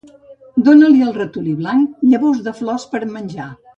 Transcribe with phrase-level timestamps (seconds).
[0.69, 3.51] Dóna-li al ratolí blanc llavors de flors per menjar.